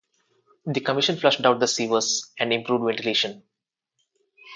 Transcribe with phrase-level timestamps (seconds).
[0.65, 3.43] The commission flushed out the sewers and improved ventilation.